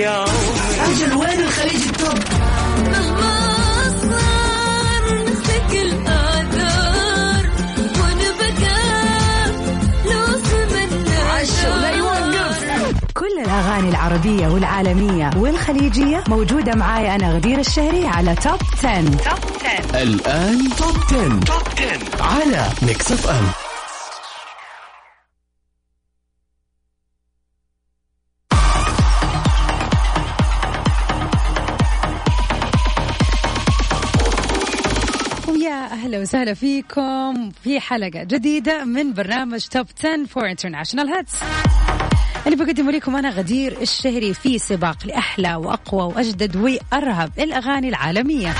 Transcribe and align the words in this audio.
أجل 0.00 1.14
وين 1.14 1.40
الخليج 1.40 1.88
ال 1.88 1.96
top 1.96 2.18
مهما 2.88 3.38
صار 4.02 5.02
لو 11.90 12.34
يوقف 12.34 12.94
كل 13.14 13.38
الأغاني 13.44 13.88
العربية 13.88 14.48
والعالمية 14.48 15.30
والخليجية 15.36 16.24
موجودة 16.28 16.74
معاي 16.74 17.14
أنا 17.14 17.32
غدير 17.32 17.58
الشهري 17.58 18.06
على 18.06 18.34
top 18.34 18.58
10. 18.84 19.02
top 19.02 19.18
10 19.92 20.02
الآن 20.02 20.68
top 20.78 20.96
10. 21.06 21.40
top 21.40 21.62
10 21.76 22.22
على 22.22 22.68
Mix 22.82 23.12
FM 23.12 23.67
أهلا 35.48 36.18
وسهلا 36.18 36.54
فيكم 36.54 37.50
في 37.64 37.80
حلقة 37.80 38.24
جديدة 38.24 38.84
من 38.84 39.12
برنامج 39.12 39.60
Top 39.66 39.86
10 39.98 40.24
for 40.24 40.50
international 40.50 41.08
hits 41.08 41.34
اللي 42.46 42.64
بقدمه 42.64 42.90
لكم 42.92 43.16
أنا 43.16 43.30
غدير 43.30 43.80
الشهري 43.80 44.34
في 44.34 44.58
سباق 44.58 45.06
لأحلى 45.06 45.54
وأقوى 45.54 46.02
وأجدد 46.02 46.56
وأرهب 46.56 47.30
الأغاني 47.38 47.88
العالمية. 47.88 48.54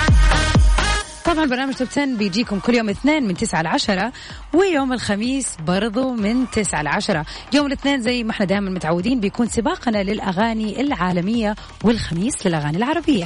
طبعا 1.24 1.44
برنامج 1.44 1.74
Top 1.74 1.88
10 1.90 2.04
بيجيكم 2.04 2.58
كل 2.58 2.74
يوم 2.74 2.88
اثنين 2.88 3.22
من 3.22 3.36
9 3.36 3.62
ل 3.62 3.66
10 3.66 4.12
ويوم 4.54 4.92
الخميس 4.92 5.56
برضو 5.66 6.12
من 6.12 6.50
9 6.50 6.82
ل 6.82 6.88
10 6.88 7.26
يوم 7.52 7.66
الاثنين 7.66 8.00
زي 8.00 8.24
ما 8.24 8.30
إحنا 8.30 8.46
دائما 8.46 8.70
متعودين 8.70 9.20
بيكون 9.20 9.48
سباقنا 9.48 10.02
للأغاني 10.02 10.80
العالمية 10.80 11.54
والخميس 11.84 12.46
للأغاني 12.46 12.76
العربية. 12.76 13.24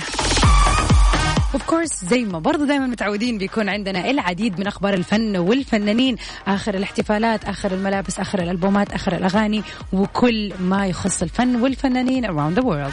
اوف 1.55 1.62
كورس 1.66 2.05
زي 2.05 2.24
ما 2.24 2.38
برضو 2.38 2.65
دائما 2.65 2.87
متعودين 2.87 3.38
بيكون 3.38 3.68
عندنا 3.68 4.10
العديد 4.10 4.60
من 4.60 4.66
أخبار 4.66 4.95
الفن 4.95 5.37
والفنانين. 5.37 6.16
آخر 6.46 6.74
الاحتفالات 6.74 7.45
آخر 7.45 7.73
الملابس 7.73 8.21
آخر 8.21 8.43
الألبومات 8.43 8.93
آخر 8.93 9.13
الأغاني 9.16 9.62
وكل 9.93 10.52
ما 10.60 10.87
يخص 10.87 11.23
الفن 11.23 11.57
والفنانين 11.57 12.27
around 12.27 12.59
the 12.59 12.65
world. 12.65 12.93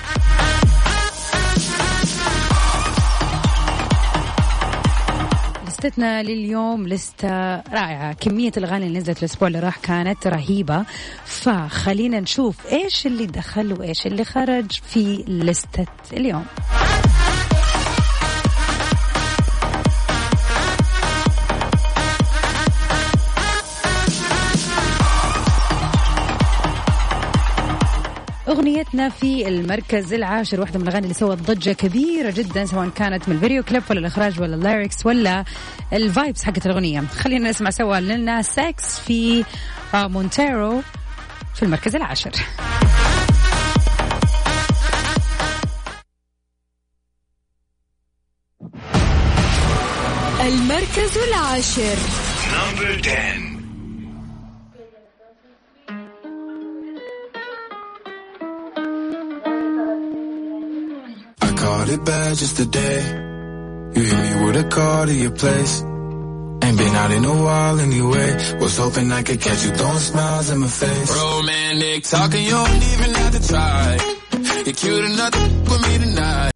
لستنا 5.67 6.23
لليوم 6.23 6.87
لستة 6.87 7.55
رائعة. 7.55 8.13
كمية 8.13 8.51
الأغاني 8.57 8.87
اللي 8.87 8.99
نزلت 8.99 9.19
الأسبوع 9.19 9.47
اللي 9.47 9.59
راح 9.59 9.77
كانت 9.77 10.27
رهيبة. 10.27 10.85
فخلينا 11.25 12.19
نشوف 12.19 12.55
إيش 12.71 13.07
اللي 13.07 13.25
دخل 13.25 13.73
وإيش 13.73 14.07
اللي 14.07 14.25
خرج 14.25 14.71
في 14.71 15.23
لستة 15.27 15.85
اليوم. 16.13 16.45
أغنيتنا 28.69 29.09
في 29.09 29.47
المركز 29.47 30.13
العاشر 30.13 30.61
واحدة 30.61 30.79
من 30.79 30.87
الأغاني 30.87 31.03
اللي 31.03 31.13
سوت 31.13 31.37
ضجة 31.37 31.71
كبيرة 31.71 32.31
جدا 32.31 32.65
سواء 32.65 32.89
كانت 32.89 33.29
من 33.29 33.35
الفيديو 33.35 33.63
كليب 33.63 33.83
ولا 33.89 33.99
الإخراج 33.99 34.41
ولا 34.41 34.55
ال 34.55 34.62
lyrics 34.62 35.05
ولا 35.05 35.45
ال 35.93 36.02
vibes 36.02 36.43
حقت 36.43 36.65
الأغنية. 36.65 37.01
خلينا 37.01 37.49
نسمع 37.49 37.69
سوا 37.69 37.99
Lil 37.99 38.41
Nas 38.41 38.85
X 38.85 38.99
في 38.99 39.45
Montero 39.93 40.81
في 41.55 41.63
المركز 41.63 41.95
العاشر. 41.95 42.31
المركز 50.41 51.17
العاشر. 51.27 51.97
Number 52.49 53.07
10 53.07 53.48
caught 61.78 61.88
it 61.88 62.04
bad 62.04 62.36
just 62.36 62.56
today. 62.56 62.98
You 63.94 64.02
hit 64.10 64.20
me 64.26 64.32
with 64.44 64.56
a 64.64 64.66
call 64.68 65.06
to 65.06 65.14
your 65.14 65.30
place. 65.42 65.74
Ain't 66.64 66.78
been 66.78 66.94
out 67.02 67.10
in 67.10 67.24
a 67.24 67.36
while 67.44 67.80
anyway. 67.80 68.28
Was 68.60 68.76
hoping 68.78 69.12
I 69.12 69.22
could 69.22 69.40
catch 69.40 69.64
you 69.64 69.70
throwing 69.78 69.98
smiles 69.98 70.50
in 70.50 70.58
my 70.58 70.66
face. 70.66 71.10
Romantic 71.22 72.04
talking, 72.04 72.44
you 72.44 72.50
don't 72.50 72.82
even 72.92 73.10
have 73.20 73.32
to 73.38 73.42
try. 73.48 73.86
You're 74.66 74.74
cute 74.74 75.04
enough 75.10 75.32
to 75.32 75.42
with 75.70 75.82
me 75.88 75.94
tonight. 76.04 76.50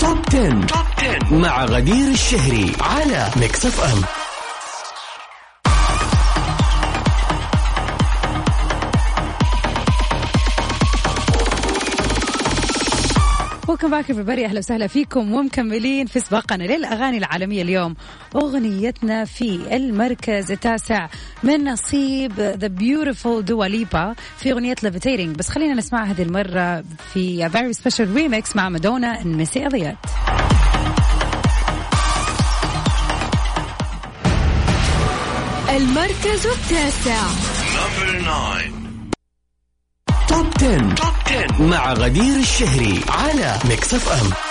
توب 0.00 0.24
10. 0.30 0.66
توب 0.66 0.86
10 0.96 1.34
مع 1.40 1.64
غدير 1.64 2.08
الشهري 2.08 2.72
على 2.80 3.30
ميكس 3.36 3.66
اف 3.66 3.80
ام 3.80 4.02
welcome 13.83 13.91
back 13.91 14.11
everybody 14.11 14.45
أهلا 14.45 14.59
وسهلا 14.59 14.87
فيكم 14.87 15.33
ومكملين 15.33 16.05
في 16.05 16.19
سباقنا 16.19 16.63
للأغاني 16.63 17.17
العالمية 17.17 17.61
اليوم. 17.61 17.95
أغنيتنا 18.35 19.25
في 19.25 19.75
المركز 19.75 20.51
التاسع 20.51 21.07
من 21.43 21.63
نصيب 21.63 22.39
the 22.39 22.67
beautiful 22.67 23.45
Dua 23.45 23.75
Lipa 23.75 24.15
في 24.37 24.51
أغنية 24.51 24.75
Levitating 24.83 25.35
بس 25.35 25.49
خلينا 25.49 25.73
نسمعها 25.73 26.11
هذه 26.11 26.21
المرة 26.21 26.83
في 27.13 27.49
very 27.49 27.73
special 27.73 28.13
remix 28.13 28.55
مع 28.55 28.69
Madonna 28.69 29.23
Missy 29.23 29.67
Elliott 29.67 29.95
المركز 35.69 36.47
التاسع. 36.47 37.27
Top 40.37 40.47
10. 40.57 40.77
Top 40.95 41.13
10 41.25 41.61
مع 41.61 41.93
غدير 41.93 42.35
الشهري 42.39 43.01
على 43.09 43.59
Mix 43.69 43.93
FM 43.93 44.46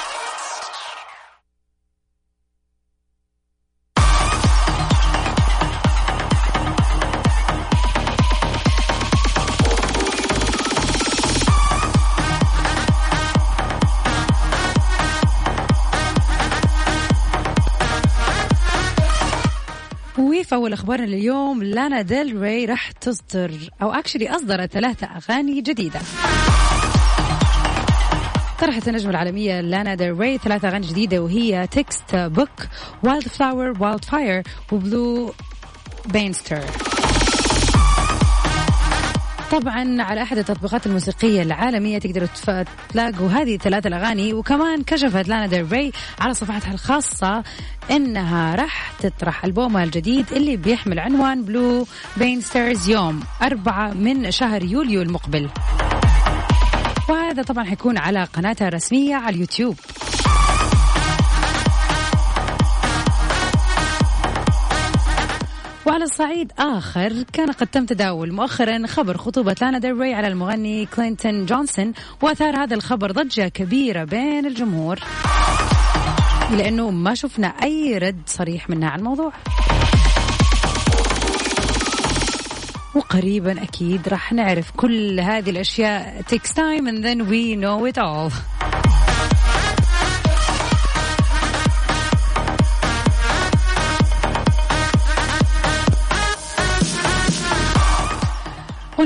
في 20.47 20.55
اول 20.55 20.73
اخبارنا 20.73 21.05
اليوم؟ 21.05 21.63
لانا 21.63 22.03
ديل 22.03 22.41
ري 22.41 22.65
راح 22.65 22.91
تصدر 22.91 23.51
أو 23.83 23.93
actually 23.93 24.29
أصدرت 24.29 24.73
ثلاثة 24.73 25.07
أغاني 25.07 25.61
جديدة. 25.61 26.01
طرحت 28.61 28.89
النجمة 28.89 29.11
العالمية 29.11 29.61
لانا 29.61 29.95
ديل 29.95 30.19
ري 30.19 30.39
ثلاثة 30.39 30.69
أغاني 30.69 30.87
جديدة 30.87 31.19
وهي 31.19 31.67
Text 31.67 32.17
Book 32.17 32.51
Wildflower 33.03 33.83
Wildfire 33.83 34.43
و 34.73 34.85
Blue 34.85 35.35
Banisters 36.07 36.61
طبعا 39.53 40.03
على 40.03 40.23
أحد 40.23 40.39
التطبيقات 40.39 40.87
الموسيقية 40.87 41.43
العالمية 41.43 41.99
تقدروا 41.99 42.29
تلاقوا 42.93 43.29
هذه 43.29 43.57
ثلاث 43.57 43.87
الأغاني 43.87 44.35
وكمان 44.35 44.83
كشفت 44.83 45.29
لانا 45.29 45.47
ديل 45.47 45.73
ري 45.73 45.93
على 46.21 46.35
صفحتها 46.35 46.73
الخاصة 46.73 47.43
إنها 47.91 48.55
راح 48.55 48.93
تطرح 49.01 49.45
ألبومها 49.45 49.85
الجديد 49.85 50.33
اللي 50.33 50.57
بيحمل 50.57 50.99
عنوان 50.99 51.43
Blue 51.43 51.87
Banisters 52.17 52.89
يوم 52.89 53.21
أربعة 53.43 53.91
من 53.93 54.31
شهر 54.31 54.63
يوليو 54.65 55.03
المقبل. 55.03 55.49
وهذا 57.09 57.43
طبعا 57.43 57.65
حيكون 57.65 57.99
على 57.99 58.25
قناتها 58.25 58.69
الرسمية 58.69 59.15
على 59.15 59.35
اليوتيوب. 59.35 59.77
وعلى 65.87 66.05
الصعيد 66.05 66.53
آخر 66.59 67.23
كان 67.33 67.53
قد 67.53 67.67
تم 67.67 67.87
تداول 67.87 68.33
مؤخرا 68.33 68.87
خبر 68.87 69.17
خطوبة 69.17 69.57
لانا 69.61 69.79
ديل 69.79 69.97
ري 69.97 70.15
على 70.15 70.29
المغني 70.29 70.87
كلينتون 70.87 71.47
جونسون 71.47 71.93
وأثار 72.23 72.57
هذا 72.57 72.75
الخبر 72.75 73.13
ضجة 73.13 73.49
كبيرة 73.49 74.05
بين 74.05 74.47
الجمهور. 74.47 74.99
لأنه 76.51 76.91
ما 76.91 77.15
شفنا 77.15 77.47
أي 77.47 77.99
رد 77.99 78.21
صريح 78.27 78.71
منها 78.71 78.89
على 78.89 78.99
الموضوع. 78.99 79.33
وقريبا 82.95 83.63
أكيد 83.63 84.09
راح 84.09 84.33
نعرف 84.33 84.71
كل 84.77 85.21
هذه 85.21 85.51
الأشياء. 85.51 86.23
Takes 86.23 86.53
time 86.53 86.87
and 86.87 87.05
then 87.05 87.29
we 87.29 87.57
know 87.57 87.85
it 87.85 87.99
all. 87.99 88.56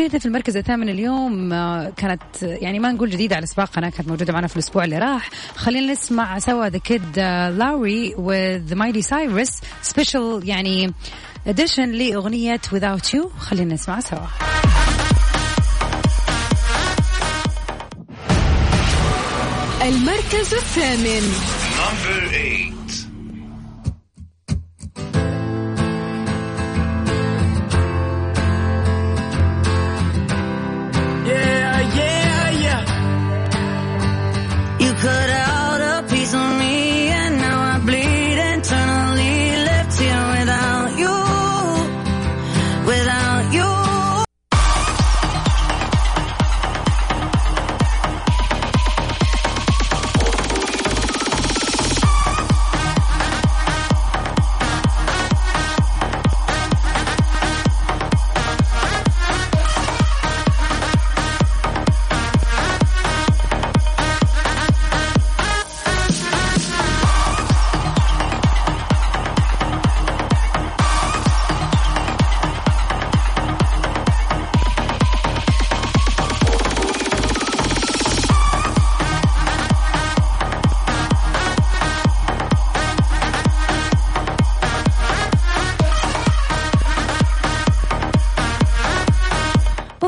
أغنيتنا 0.01 0.21
في 0.21 0.27
المركز 0.27 0.57
الثامن 0.57 0.89
اليوم 0.89 1.53
آه، 1.53 1.93
كانت 1.97 2.23
يعني 2.43 2.79
ما 2.79 2.93
نقول 2.93 3.11
جديدة 3.11 3.37
على 3.37 3.47
سباقنا 3.47 3.91
كانت 3.91 4.09
موجودة 4.09 4.33
معنا 4.33 4.47
في 4.47 4.57
الأسبوع 4.57 4.85
اللي 4.85 4.99
راح. 4.99 5.31
خلينا 5.57 5.93
نسمع 5.93 6.39
سوا 6.39 6.69
The 6.69 6.79
Kid 6.79 7.19
LAROI 7.59 8.15
with 8.19 8.75
Miley 8.75 9.03
Cyrus 9.03 9.61
special 9.83 10.41
يعني 10.45 10.93
اديشن 11.47 11.93
لأغنية 11.93 12.61
Without 12.75 13.15
You. 13.15 13.27
خلينا 13.39 13.75
نسمع 13.75 14.01
سوا. 14.01 14.27
المركز 19.83 20.55
الثامن. 20.55 21.23
Number 21.77 22.35
eight. 22.35 23.10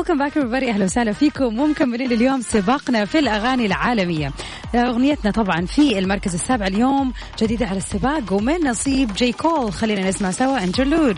welcome 0.03 0.17
back 0.17 0.33
everybody 0.33 0.69
أهلا 0.69 0.85
وسهلا 0.85 1.13
فيكم. 1.13 1.59
ومكملين 1.59 2.11
اليوم 2.11 2.41
سباقنا 2.41 3.05
في 3.05 3.19
الأغاني 3.19 3.65
العالمية. 3.65 4.31
أغنيتنا 4.75 5.31
طبعا 5.31 5.65
في 5.65 5.99
المركز 5.99 6.33
السابع 6.33 6.67
اليوم 6.67 7.13
جديدة 7.41 7.67
على 7.67 7.77
السباق 7.77 8.33
ومن 8.33 8.67
نصيب 8.67 9.13
J. 9.13 9.31
Cole. 9.31 9.71
خلينا 9.71 10.09
نسمع 10.09 10.31
سوا. 10.31 10.63
Interlude. 10.63 11.17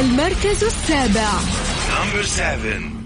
المركز 0.00 0.64
السابع. 0.64 1.30
Number 1.88 2.26
seven. 2.26 3.01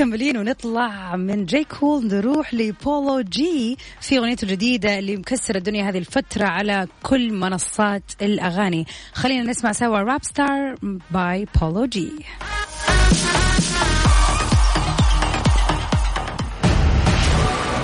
ومكملين 0.00 0.36
ونطلع 0.36 1.16
من 1.16 1.46
J. 1.46 1.64
Cole 1.64 2.06
نروح 2.06 2.54
ل 2.54 2.67
Polo 2.67 3.20
G 3.20 3.78
في 4.00 4.18
أغنيته 4.18 4.44
الجديدة 4.44 4.98
اللي 4.98 5.16
مكسر 5.16 5.56
الدنيا 5.56 5.88
هذه 5.90 5.98
الفترة 5.98 6.44
على 6.44 6.86
كل 7.02 7.32
منصات 7.32 8.02
الأغاني. 8.22 8.86
خلينا 9.12 9.50
نسمع 9.50 9.72
سوا 9.72 9.98
Rapstar 9.98 10.74
by 11.10 11.46
Polo 11.60 11.84
G 11.84 12.12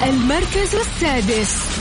المركز 0.02 0.74
السادس. 0.74 1.72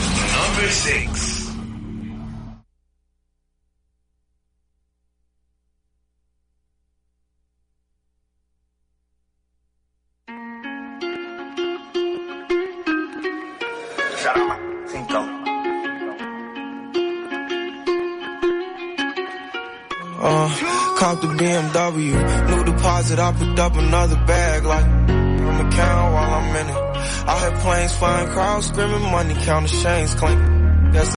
cop 21.01 21.21
the 21.21 21.29
BMW, 21.29 22.13
new 22.51 22.65
deposit, 22.65 23.19
I 23.19 23.33
picked 23.33 23.59
up 23.59 23.75
another 23.77 24.19
bag 24.27 24.65
like 24.65 24.87
on 25.49 25.57
the 25.63 25.77
counter 25.77 26.09
while 26.15 26.35
I'm 26.39 26.57
in 26.61 26.67
it. 26.75 26.81
I 27.31 27.35
heard 27.43 27.57
planes 27.63 27.95
flying, 27.97 28.29
crowds 28.29 28.67
screaming, 28.69 29.03
money 29.17 29.35
counter 29.35 29.69
chains 29.83 30.15
clanking. 30.15 30.53
Yes, 30.95 31.15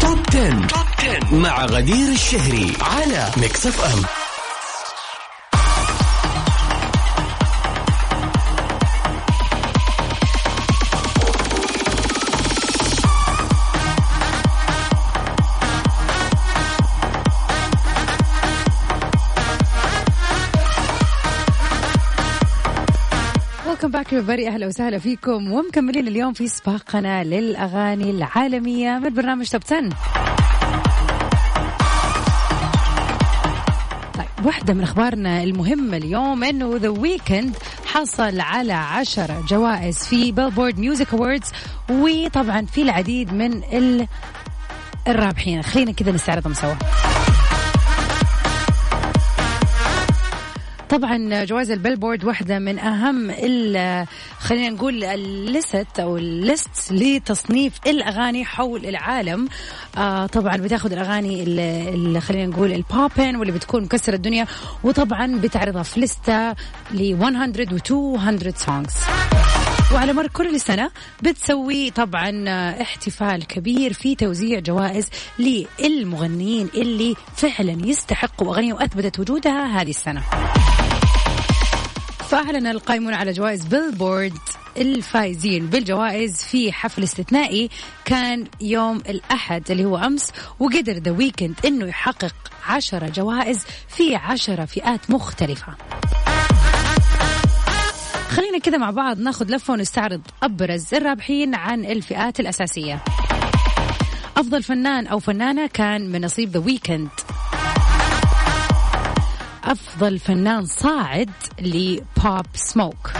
توب 0.00 0.26
10. 0.26 0.66
توب 0.66 0.86
10 0.98 1.34
مع 1.34 1.64
غدير 1.64 2.12
الشهري 2.12 2.72
على 2.80 3.30
ميكس 3.36 3.66
اف 3.66 3.84
ام 3.84 4.17
back 24.11 24.23
everybody 24.23 24.47
أهلا 24.47 24.67
وسهلا 24.67 24.99
فيكم. 24.99 25.51
ومكملين 25.51 26.07
اليوم 26.07 26.33
في 26.33 26.47
سباقنا 26.47 27.23
للأغاني 27.23 28.11
العالمية 28.11 28.99
من 28.99 29.13
برنامج 29.13 29.47
Top 29.47 29.61
10 29.65 29.79
طيب 34.13 34.45
واحدة 34.45 34.73
من 34.73 34.83
أخبارنا 34.83 35.43
المهمة 35.43 35.97
اليوم 35.97 36.43
إنه 36.43 36.77
The 36.77 36.89
Weeknd 36.89 37.55
حصل 37.85 38.39
على 38.39 38.73
عشرة 38.73 39.45
جوائز 39.49 39.97
في 39.97 40.31
Billboard 40.31 40.79
Music 40.79 41.13
Awards 41.13 41.51
وطبعا 41.89 42.65
في 42.65 42.81
العديد 42.81 43.33
من 43.33 43.63
ال... 43.63 44.07
الرابحين. 45.07 45.61
خلينا 45.61 45.91
كذا 45.91 46.11
نستعرضهم 46.11 46.53
سوا. 46.53 46.73
طبعا 50.89 51.43
جوائز 51.43 51.71
ال 51.71 51.76
Billboard 51.76 52.25
واحدة 52.25 52.59
من 52.59 52.79
أهم 52.79 53.29
ال- 53.31 54.07
خلينا 54.39 54.69
نقول 54.69 55.03
ال 55.03 55.20
list 55.20 55.87
أو 55.99 56.17
ال 56.17 56.32
list 56.32 56.91
لتصنيف 56.91 57.73
الأغاني 57.87 58.45
حول 58.45 58.85
العالم. 58.85 59.47
آه 59.97 60.25
طبعا 60.25 60.57
بتاخذ 60.57 60.91
الأغاني 60.91 61.43
اللي 61.43 62.21
خلينا 62.21 62.45
نقول 62.45 62.71
ال 62.73 62.81
popping 62.81 63.35
واللي 63.35 63.51
بتكون 63.53 63.83
مكسرة 63.83 64.15
الدنيا 64.15 64.47
وطبعا 64.83 65.39
بتعرضها 65.39 65.83
في 65.83 65.99
لستة 65.99 66.51
ل 66.91 67.15
100 67.15 67.91
و 67.91 68.17
200 68.17 68.53
songs 68.57 68.93
وعلى 69.93 70.13
مر 70.13 70.27
كل 70.27 70.59
سنة 70.59 70.91
بتسوي 71.23 71.91
طبعا 71.91 72.43
احتفال 72.81 73.47
كبير 73.47 73.93
في 73.93 74.15
توزيع 74.15 74.59
جوائز 74.59 75.09
للمغنيين 75.79 76.69
اللي 76.75 77.15
فعلا 77.35 77.77
يستحقوا 77.87 78.53
أغاني 78.53 78.73
وأثبتت 78.73 79.19
وجودها 79.19 79.81
هذه 79.81 79.89
السنة. 79.89 80.21
فأعلن 82.29 82.67
القائمون 82.67 83.13
على 83.13 83.31
جوائز 83.31 83.65
Billboard 83.65 84.33
الفائزين 84.77 85.65
بالجوائز 85.67 86.43
في 86.43 86.71
حفل 86.71 87.03
استثنائي 87.03 87.69
كان 88.05 88.47
يوم 88.61 88.97
الأحد 88.97 89.71
اللي 89.71 89.85
هو 89.85 89.97
أمس 89.97 90.31
وقدر 90.59 90.93
The 90.93 91.11
Weeknd 91.11 91.55
أنه 91.65 91.85
يحقق 91.85 92.35
عشرة 92.67 93.09
جوائز 93.09 93.65
في 93.87 94.15
عشرة 94.15 94.65
فئات 94.65 95.11
مختلفة. 95.11 95.73
خلينا 98.29 98.59
كذا 98.59 98.77
مع 98.77 98.91
بعض 98.91 99.19
ناخذ 99.19 99.55
لفة 99.55 99.73
ونستعرض 99.73 100.21
أبرز 100.43 100.93
الرابحين 100.93 101.55
عن 101.55 101.85
الفئات 101.85 102.39
الأساسية. 102.39 103.03
أفضل 104.37 104.63
فنان 104.63 105.07
أو 105.07 105.19
فنانة 105.19 105.67
كان 105.67 106.11
من 106.11 106.25
نصيب 106.25 106.49
The 106.49 106.59
Weeknd 106.59 107.09
أفضل 109.63 110.19
فنان 110.19 110.65
صاعد 110.65 111.29
ل 111.61 111.82
Pop 111.82 112.45
Smoke 112.53 113.11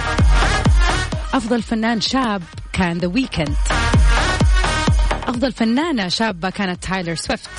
أفضل 1.34 1.62
فنان 1.62 2.02
شاب 2.02 2.42
كان 2.74 2.98
The 2.98 3.08
Weeknd 3.08 3.56
أفضل 5.28 5.52
فنانة 5.52 6.08
شابة 6.08 6.50
كانت 6.50 6.84
تايلر 6.84 7.16
سويفت 7.16 7.50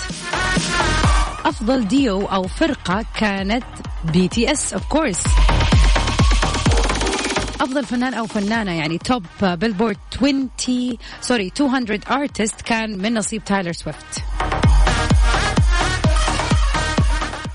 أفضل 1.45 1.89
ديو 1.89 2.27
أو 2.27 2.43
فرقة 2.43 3.05
كانت 3.15 3.65
BTS 4.05 4.73
of 4.75 4.87
course 4.87 5.25
أفضل 7.61 7.87
فنان 7.87 8.15
أو 8.15 8.27
فنانة 8.27 8.73
يعني 8.73 8.99
top 8.99 9.27
Billboard 9.43 9.97
20 10.17 10.49
sorry 11.21 11.53
200 11.61 12.15
artist 12.15 12.61
كان 12.61 12.99
من 12.99 13.15
نصيب 13.15 13.45
تايلر 13.45 13.73
سويفت 13.73 14.30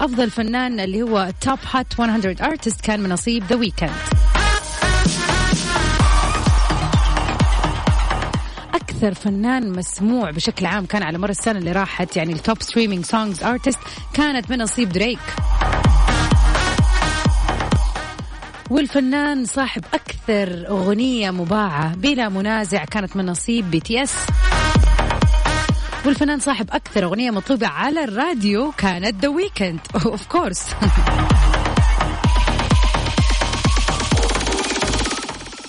أفضل 0.02 0.32
فنان 0.32 0.80
اللي 0.80 1.02
هو 1.02 1.32
top 1.42 1.60
Hot 1.72 2.00
100 2.00 2.36
artist 2.42 2.82
كان 2.82 3.00
من 3.00 3.10
نصيب 3.10 3.44
The 3.44 3.56
Weeknd 3.56 3.92
أكثر 8.74 9.14
فنان 9.14 9.72
مسموع 9.72 10.32
بشكل 10.32 10.66
عام 10.66 10.86
كان 10.86 11.04
على 11.04 11.18
مر 11.18 11.30
السنة 11.30 11.60
اللي 11.60 11.72
راحت 11.72 12.18
يعني 12.18 12.34
ال 12.34 12.41
top 12.41 12.62
streaming 12.62 13.06
songs 13.06 13.44
artist 13.44 13.80
كانت 14.14 14.52
من 14.52 14.58
نصيب 14.58 14.90
دريك. 14.90 15.20
والفنان 18.70 19.46
صاحب 19.46 19.84
أكثر 19.94 20.68
أغنية 20.70 21.32
مباعة 21.32 21.96
بلا 21.96 22.30
منازع 22.30 22.86
كانت 22.86 23.16
من 23.16 23.26
نصيب 23.26 23.72
BTS 23.72 24.14
والفنان 26.06 26.40
صاحب 26.40 26.70
أكثر 26.72 27.06
أغنية 27.06 27.32
مطلوبة 27.32 27.68
على 27.68 28.04
الراديو 28.04 28.72
كانت 28.78 29.22
The 29.22 29.28
Weeknd 29.28 29.80
of 30.06 30.28
course 30.28 30.68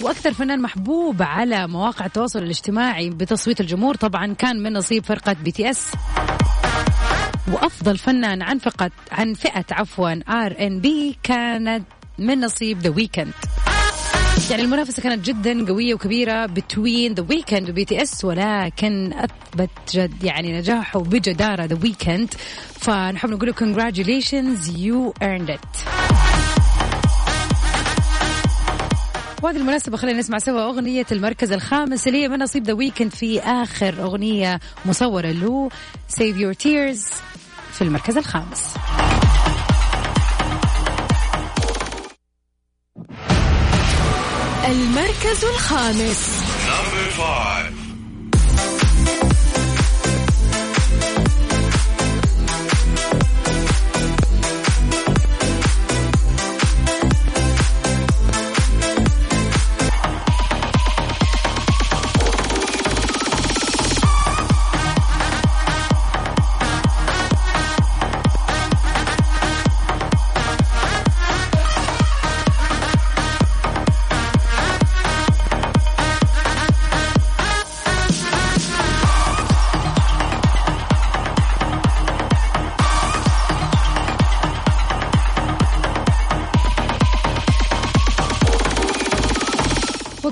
وأكثر 0.00 0.32
فنان 0.32 0.62
محبوب 0.62 1.22
على 1.22 1.66
مواقع 1.66 2.06
التواصل 2.06 2.38
الاجتماعي 2.38 3.10
بتصويت 3.10 3.60
الجمهور 3.60 3.94
طبعا 3.94 4.34
كان 4.34 4.62
من 4.62 4.72
نصيب 4.72 5.04
فرقة 5.04 5.32
BTS 5.32 5.92
وأفضل 7.52 7.98
فنان 7.98 8.42
عن 8.42 8.58
فقط 8.58 8.92
عن 9.12 9.34
فئة 9.34 9.64
عفوا 9.70 10.10
R&B 10.28 11.18
كانت 11.22 11.84
من 12.18 12.40
نصيب 12.40 12.78
The 12.78 12.90
Weeknd 12.90 13.32
يعني 14.50 14.62
المنافسة 14.62 15.02
كانت 15.02 15.24
جدا 15.24 15.66
قوية 15.66 15.94
وكبيرة 15.94 16.46
between 16.46 17.14
The 17.14 17.26
Weeknd 17.30 17.64
و 17.64 17.70
BTS 17.70 18.24
ولكن 18.24 19.12
أثبت 19.12 19.70
جد 19.92 20.24
يعني 20.24 20.58
نجاحه 20.58 21.00
بجدارة 21.00 21.64
The 21.64 21.78
Weeknd 21.82 22.34
فنحب 22.80 23.30
نقول 23.30 23.48
له 23.48 23.54
congratulations 23.54 24.68
you 24.68 25.12
earned 25.22 25.50
it. 25.50 25.88
وهذه 29.42 29.56
المناسبة 29.56 29.96
خلينا 29.96 30.18
نسمع 30.18 30.38
سوا 30.38 30.60
أغنية 30.64 31.06
المركز 31.12 31.52
الخامس 31.52 32.06
اللي 32.06 32.22
هي 32.22 32.28
من 32.28 32.38
نصيب 32.38 32.64
ذا 32.64 32.72
ويكند 32.72 33.10
في 33.10 33.40
آخر 33.40 34.02
أغنية 34.02 34.60
مصورة 34.86 35.30
له 35.30 35.68
Save 36.12 36.36
Your 36.38 36.56
Tears 36.64 37.14
في 37.72 37.82
المركز 37.82 38.16
الخامس. 38.16 38.74
المركز 44.66 45.44
الخامس. 45.44 46.42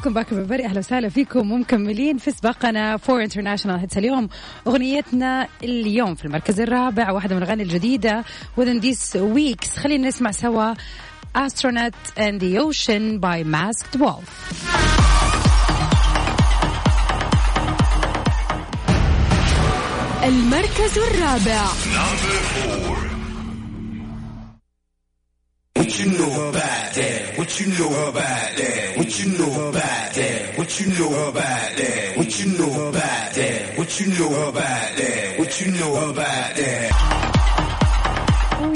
Welcome 0.07 0.15
back 0.15 0.31
everybody 0.31 0.65
أهلا 0.65 0.79
وسهلا 0.79 1.09
فيكم 1.09 1.53
ومكملين 1.53 2.19
في 2.19 2.31
سباقنا 2.31 2.97
for 2.97 3.23
international 3.23 3.81
hits 3.81 3.99
اليوم. 3.99 4.29
أغنيتنا 4.67 5.49
اليوم 5.63 6.15
في 6.15 6.25
المركز 6.25 6.61
الرابع 6.61 7.11
واحدة 7.11 7.35
من 7.35 7.43
الأغاني 7.43 7.63
الجديدة 7.63 8.25
within 8.61 8.81
these 8.81 9.17
weeks. 9.17 9.79
خلينا 9.79 10.09
نسمع 10.09 10.31
سوا 10.31 10.75
Astronaut 11.39 11.95
in 12.17 12.41
the 12.41 12.59
Ocean 12.59 13.19
by 13.19 13.43
Masked 13.43 13.97
Wolf. 13.97 14.29
المركز 20.25 20.99
الرابع. 20.99 21.67
What 25.79 25.99
you 25.99 26.07
know 26.19 26.49
about? 26.51 27.04
You 27.61 27.67
know 27.79 28.09
about 28.09 28.57
that? 28.59 28.97
What 28.99 29.11
you 29.21 29.27
know 29.39 29.69
about 29.69 30.15
that? 30.19 30.59
What 30.59 30.71
you 30.81 30.87
know 30.99 31.29
about 31.29 31.71
that? 31.79 32.17
What 32.19 32.31
you 32.41 32.47
know 32.59 32.89
about 32.89 33.29
that? 33.39 33.79
What 33.79 33.91
you 34.01 34.07
know 34.19 34.49
about 34.49 34.89
that? 34.99 35.39
What 35.39 35.53
you 35.61 35.69
know 35.79 35.93
about 36.11 36.49
that? 36.61 36.91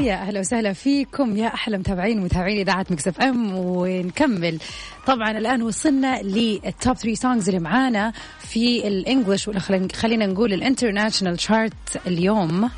ويا 0.00 0.14
أهلا 0.14 0.40
وسهلا 0.40 0.72
فيكم 0.72 1.36
يا 1.36 1.46
أحلى 1.46 1.78
متابعين 1.78 2.18
ومتابعين 2.18 2.58
إذاعة 2.58 2.86
مكس 2.90 3.08
إف 3.08 3.20
إم 3.20 3.52
ونكمل 3.54 4.58
طبعا 5.06 5.30
الآن 5.30 5.62
وصلنا 5.62 6.22
لل 6.22 6.52
top 6.52 6.96
3 6.96 7.14
songs 7.14 7.48
اللي 7.48 7.60
معانا 7.60 8.12
في 8.40 8.88
ال 8.88 8.96
English 8.96 9.50
خلينا 9.94 10.26
نقول 10.26 10.52
ال 10.52 10.59
international 10.59 11.40
chart 11.40 11.72
اليوم 12.06 12.70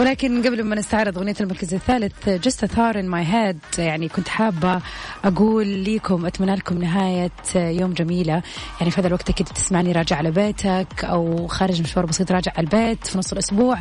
ولكن 0.00 0.42
قبل 0.42 0.62
ما 0.64 0.76
نستعرض 0.76 1.18
أغنية 1.18 1.34
المركز 1.40 1.74
الثالث 1.74 2.28
a 2.28 2.66
Thought 2.66 2.96
in 2.96 3.06
My 3.06 3.24
Head 3.32 3.78
يعني 3.78 4.08
كنت 4.08 4.28
حابة 4.28 4.80
أقول 5.24 5.84
لكم 5.84 6.26
أتمنى 6.26 6.54
لكم 6.54 6.78
نهاية 6.78 7.30
يوم 7.54 7.92
جميلة. 7.92 8.42
يعني 8.80 8.90
في 8.90 9.00
هذا 9.00 9.06
الوقت 9.06 9.30
أكيد 9.30 9.46
تسمعني 9.46 9.92
راجع 9.92 10.16
على 10.16 10.30
بيتك 10.30 11.04
أو 11.04 11.46
خارج 11.46 11.82
مشوار 11.82 12.06
بسيط 12.06 12.32
راجع 12.32 12.52
على 12.56 12.64
البيت 12.64 13.06
في 13.06 13.18
نص 13.18 13.32
الأسبوع. 13.32 13.80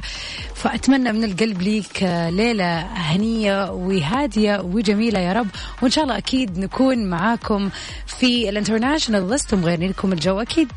فأتمنى 0.56 1.12
من 1.12 1.24
القلب 1.24 1.62
ليك 1.62 2.04
ليلة 2.30 2.80
هنية 2.80 3.72
وهادية 3.72 4.60
وجميلة 4.62 5.20
يا 5.20 5.34
رب. 5.34 5.48
وإن 5.82 5.92
شاء 5.92 6.04
الله 6.04 6.18
أكيد 6.18 6.60
نكون 6.60 7.10
معاكم 7.10 7.70
في 8.06 8.50
الانترناشونال 8.50 9.30
ليست 9.30 9.54
ومغيرين 9.54 9.90
لكم 9.90 10.14
الجو 10.14 10.42
أكيد. 10.42 10.72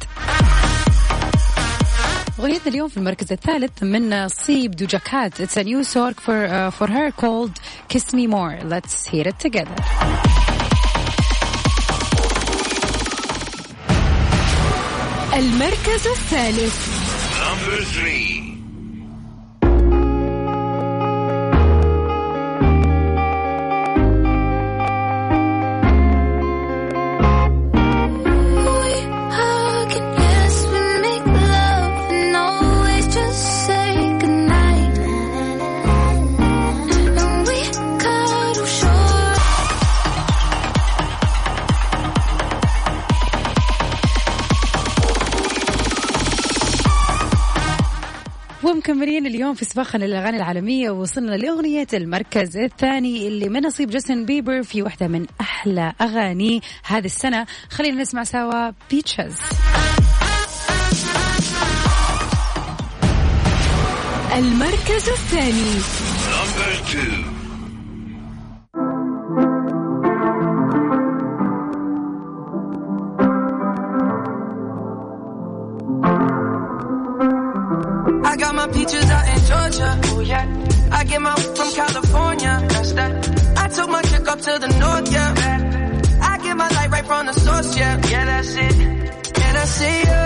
أغنيتنا 2.42 2.68
اليوم 2.68 2.88
في 2.88 2.96
المركز 2.96 3.32
الثالث 3.32 3.82
من 3.82 4.24
نصيب 4.24 4.70
دوجا 4.70 4.98
كات 4.98 5.42
It's 5.42 5.56
a 5.56 5.64
new 5.64 5.84
song 5.84 6.14
for, 6.14 6.46
uh, 6.46 6.70
for 6.72 6.88
her 6.90 7.12
called 7.12 7.52
Kiss 7.88 8.12
Me 8.14 8.26
More 8.26 8.58
Let's 8.64 9.06
hear 9.06 9.28
it 9.28 9.38
together 9.38 9.76
المركز 15.34 16.06
الثالث 16.06 16.88
ومكملين 49.22 49.40
اليوم 49.40 49.54
في 49.54 49.64
سباقنا 49.64 50.04
للأغاني 50.04 50.36
العالمية 50.36 50.90
وصلنا 50.90 51.34
لأغنية 51.34 51.86
المركز 51.94 52.56
الثاني 52.56 53.28
اللي 53.28 53.48
من 53.48 53.60
نصيب 53.66 53.90
جاستن 53.90 54.24
بيبر 54.24 54.62
في 54.62 54.82
واحدة 54.82 55.08
من 55.08 55.26
أحلى 55.40 55.92
أغاني 56.00 56.60
هذه 56.84 57.04
السنة. 57.04 57.46
خلينا 57.70 58.02
نسمع 58.02 58.24
سوا 58.24 58.70
بيتشز 58.90 59.36
المركز 64.36 65.08
الثاني. 65.08 65.72
To 84.46 84.58
the 84.58 84.70
north. 84.82 85.06
Yeah. 85.12 86.30
I 86.30 86.38
get 86.44 86.56
my 86.56 86.68
light 86.76 86.90
right 86.90 87.06
from 87.06 87.26
the 87.26 87.32
source. 87.44 87.76
Yeah. 87.76 87.94
Yeah, 88.12 88.24
that's 88.30 88.54
it. 88.66 88.76
And 89.44 89.54
I 89.62 89.64
see 89.78 89.98
you. 90.10 90.24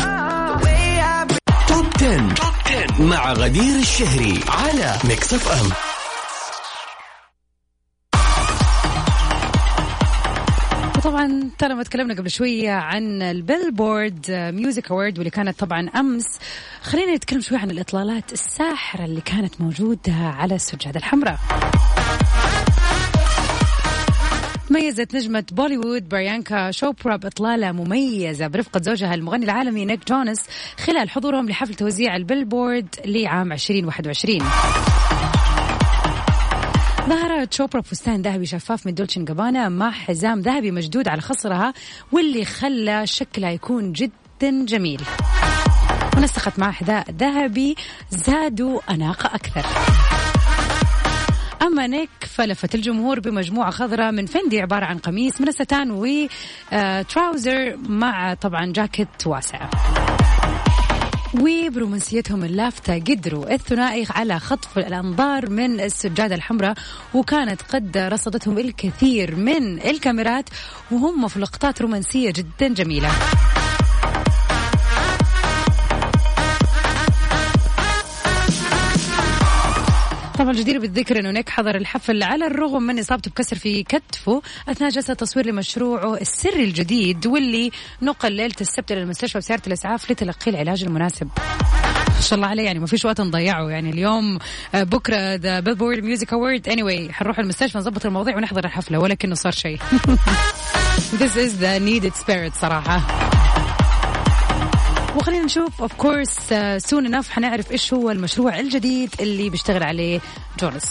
The 0.00 0.60
way 0.64 0.84
I 1.00 1.26
Top 1.68 1.86
10. 1.98 2.34
Top 2.34 2.54
10 2.66 3.02
مع 3.02 3.32
غدير 3.32 3.78
الشهري 3.78 4.40
على 4.48 4.96
Mix 5.04 5.34
FM 5.34 5.70
وطبعا 10.96 11.50
ترى 11.58 11.74
ما 11.74 11.82
تكلمنا 11.82 12.14
قبل 12.14 12.30
شوية 12.30 12.70
عن 12.72 13.22
ال 13.22 13.33
Billboard 13.33 14.30
Music 14.30 14.90
Award 14.90 15.18
واللي 15.18 15.30
كانت 15.30 15.58
طبعا 15.58 15.88
أمس 15.88 16.38
خلينا 16.82 17.14
نتكلم 17.14 17.40
شوي 17.40 17.58
عن 17.58 17.70
الإطلالات 17.70 18.32
الساحرة 18.32 19.04
اللي 19.04 19.20
كانت 19.20 19.60
موجودة 19.60 20.12
على 20.12 20.54
السجادة 20.54 20.98
الحمراء 20.98 21.38
ميزت 24.70 25.14
نجمة 25.14 25.44
بوليوود 25.52 26.08
بريانكا 26.08 26.70
شوبرا 26.70 27.16
بإطلالة 27.16 27.72
مميزة 27.72 28.46
برفقة 28.46 28.80
زوجها 28.82 29.14
المغني 29.14 29.44
العالمي 29.44 29.84
نيك 29.84 30.08
جونس 30.08 30.44
خلال 30.76 31.10
حضورهم 31.10 31.48
لحفل 31.48 31.74
توزيع 31.74 32.16
ال 32.16 32.23
Billboard 32.23 32.86
لعام 33.04 33.52
2021 33.52 34.38
ظهرت 37.08 37.52
شوبرا 37.52 37.80
بفستان 37.80 38.22
ذهبي 38.22 38.46
شفاف 38.46 38.86
من 38.86 38.94
Dolce & 38.94 39.24
Gabbana 39.24 39.68
مع 39.68 39.90
حزام 39.90 40.40
ذهبي 40.40 40.70
مشدود 40.70 41.08
على 41.08 41.20
خصرها 41.20 41.74
واللي 42.12 42.44
خلى 42.44 43.06
شكلها 43.06 43.50
يكون 43.50 43.92
جدا 43.92 44.64
جميل. 44.64 45.00
ونسقت 46.16 46.58
مع 46.58 46.70
حذاء 46.70 47.10
ذهبي 47.10 47.76
زادوا 48.10 48.80
أناقة 48.90 49.34
أكثر. 49.34 49.66
أما 51.62 51.86
نيك 51.86 52.10
فلفت 52.20 52.74
الجمهور 52.74 53.20
بمجموعة 53.20 53.70
خضراء 53.70 54.12
من 54.12 54.26
فندي 54.26 54.60
عبارة 54.60 54.84
عن 54.84 54.98
قميص 54.98 55.40
من 55.40 55.48
الستان 55.48 55.90
وتراوزر 55.90 57.76
مع 57.76 58.34
طبعا 58.34 58.72
جاكيت 58.72 59.26
واسع. 59.26 59.68
وبرومانسيتهم 61.34 62.44
اللافتة 62.44 62.94
قدروا 62.94 63.54
الثنائي 63.54 64.06
على 64.10 64.38
خطف 64.38 64.78
الأنظار 64.78 65.50
من 65.50 65.80
السجادة 65.80 66.34
الحمراء 66.34 66.74
وكانت 67.14 67.62
قد 67.62 67.98
رصدتهم 67.98 68.58
الكثير 68.58 69.36
من 69.36 69.78
الكاميرات 69.82 70.48
وهم 70.90 71.28
في 71.28 71.40
لقطات 71.40 71.82
رومانسية 71.82 72.30
جدا 72.30 72.68
جميلة. 72.68 73.10
طبعا 80.48 80.58
الجدير 80.58 80.78
بالذكر 80.78 81.20
انه 81.20 81.30
نيك 81.30 81.48
حضر 81.48 81.76
الحفل 81.76 82.22
على 82.22 82.46
الرغم 82.46 82.82
من 82.82 82.98
اصابته 82.98 83.30
بكسر 83.30 83.56
في 83.56 83.82
كتفه 83.82 84.42
أثناء 84.68 84.90
جلسة 84.90 85.14
تصوير 85.14 85.46
لمشروعه 85.46 86.14
السري 86.14 86.64
الجديد 86.64 87.26
واللي 87.26 87.70
نقل 88.02 88.32
ليلة 88.32 88.54
السبت 88.60 88.92
إلى 88.92 89.02
المستشفى 89.02 89.38
بسياره 89.38 89.62
الإسعاف 89.66 90.10
لتلقي 90.10 90.50
العلاج 90.50 90.84
المناسب. 90.84 91.28
ما 92.14 92.20
شاء 92.20 92.36
الله 92.36 92.46
عليه 92.46 92.62
يعني 92.62 92.78
ما 92.78 92.86
فيش 92.86 93.04
وقت 93.04 93.20
نضيعه 93.20 93.68
يعني 93.68 93.90
اليوم 93.90 94.38
آه، 94.74 94.82
بكرة 94.82 95.34
the 95.34 95.60
Billboard 95.60 95.98
Music 96.04 96.32
Award 96.32 96.82
anyway 96.82 96.97
anyway 96.97 97.12
حنروح 97.12 97.38
المستشفى 97.38 97.78
نظبط 97.78 98.06
المواضيع 98.06 98.36
ونحضر 98.36 98.64
الحفلة 98.64 98.98
ولكنه 98.98 99.34
صار 99.34 99.52
شيء. 99.52 99.78
This 101.20 101.36
is 101.36 101.58
the 101.60 101.78
needed 101.80 102.14
spirit 102.14 102.54
صراحة. 102.60 103.37
وخلينا 105.16 105.44
نشوف 105.44 105.82
of 105.82 105.92
course 105.92 106.54
soon 106.78 107.06
enough 107.06 107.30
حنعرف 107.30 107.72
إيش 107.72 107.94
هو 107.94 108.10
المشروع 108.10 108.58
الجديد 108.60 109.10
اللي 109.20 109.50
بيشتغل 109.50 109.82
عليه 109.82 110.20
جونس. 110.60 110.84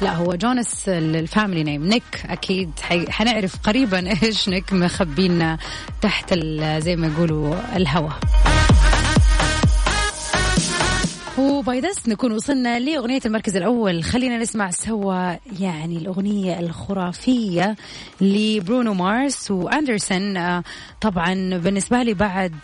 لا 0.00 0.14
هو 0.14 0.34
جونس 0.34 0.88
ال 0.88 0.99
family 0.99 1.64
name 1.64 1.86
نيك 1.86 2.22
أكيد 2.24 2.70
حنعرف 3.08 3.56
قريبا 3.62 4.22
إيش 4.22 4.48
نيك 4.48 4.72
مخبينا 4.72 5.58
تحت 6.02 6.34
زي 6.78 6.96
ما 6.96 7.06
يقولوا 7.06 7.76
الهوا. 7.76 8.10
و 11.38 11.52
by 11.52 11.80
this 11.80 12.08
نكون 12.08 12.32
وصلنا 12.32 12.78
لأغنية 12.78 13.20
المركز 13.26 13.56
الأول. 13.56 14.04
خلينا 14.04 14.38
نسمع 14.38 14.70
سوا 14.70 15.36
يعني 15.60 15.96
الأغنية 15.98 16.60
الخرافية 16.60 17.76
لبرونو 18.20 18.94
مارس 18.94 19.50
وأندرسون. 19.50 20.36
آه، 20.36 20.62
طبعا 21.00 21.34
بالنسبة 21.58 22.02
لي 22.02 22.14
بعد 22.14 22.54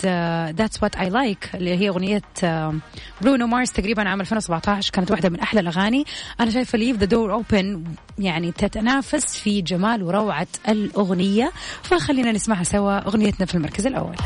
That's 0.56 0.82
What 0.82 0.96
I 0.96 1.10
Like 1.10 1.50
اللي 1.54 1.76
هي 1.76 1.88
أغنية 1.88 2.22
آه، 2.44 2.74
برونو 3.20 3.46
مارس 3.46 3.72
تقريبا 3.72 4.08
عام 4.08 4.20
2017 4.20 4.92
كانت 4.92 5.10
واحدة 5.10 5.28
من 5.28 5.40
أحلى 5.40 5.60
الأغاني. 5.60 6.04
أنا 6.40 6.50
شايفة 6.50 6.78
Leave 6.78 6.96
the 6.96 7.04
Door 7.04 7.32
Open 7.32 7.84
يعني 8.18 8.52
تتنافس 8.52 9.36
في 9.36 9.60
جمال 9.62 10.02
وروعة 10.02 10.46
الأغنية. 10.68 11.52
فخلينا 11.82 12.32
نسمعها 12.32 12.64
سوا 12.64 12.98
أغنيتنا 12.98 13.46
في 13.46 13.54
المركز 13.54 13.86
الأول. 13.86 14.16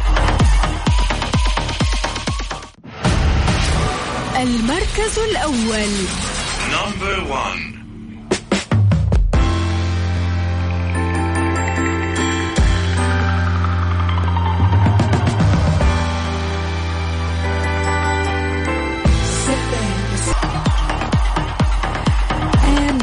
المركز 4.42 5.18
الأول. 5.30 5.90
Number 6.72 7.32
1 7.32 7.85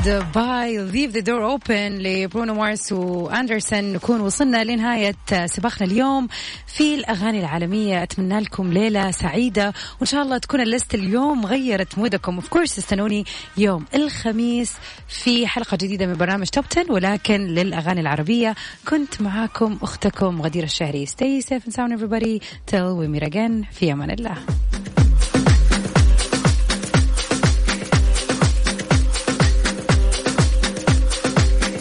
أكيد 0.04 0.32
by 0.36 0.78
Leave 0.78 1.12
the 1.12 1.20
Door 1.20 1.46
Open 1.46 1.98
لبرونو 1.98 2.54
مارس 2.54 2.92
وأندرسون. 2.92 3.94
نكون 3.94 4.22
وصلنا 4.22 4.64
لنهاية 4.64 5.16
سباقنا 5.46 5.88
اليوم. 5.88 6.28
في 6.68 6.96
الأغاني 6.96 7.40
العالمية 7.40 8.04
أتمنى 8.04 8.40
لكم 8.40 8.74
ليلة 8.74 9.12
سعيدة. 9.12 9.74
وإن 10.00 10.06
شاء 10.06 10.24
الله 10.24 10.38
تكون 10.38 10.62
ال 10.62 10.69
list 10.69 10.96
اليوم 10.96 11.46
غيرت 11.46 11.98
مودكم. 11.98 12.36
of 12.36 12.48
course 12.48 12.78
استنوني 12.80 13.26
يوم 13.58 13.86
الخميس 13.96 14.74
في 15.08 15.48
حلقة 15.48 15.78
جديدة 15.78 16.06
من 16.06 16.14
برنامج 16.14 16.48
Top 16.48 16.66
10 16.72 16.92
ولكن 16.92 17.48
للأغاني 17.48 18.02
العربية 18.02 18.56
كنت 18.88 19.22
معاكم 19.22 19.78
أختكم 19.82 20.42
غدير 20.42 20.64
الشهري. 20.64 21.06
Stay 21.06 21.46
safe 21.46 21.66
and 21.66 21.74
sound 21.74 21.92
everybody. 21.92 22.42
Till 22.72 22.98
we 22.98 23.08
meet 23.08 23.24
again. 23.24 23.66
في 23.72 23.92
أمان 23.92 24.12
الله. 24.12 24.38